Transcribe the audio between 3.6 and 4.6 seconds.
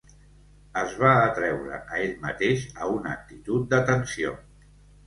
d'atenció.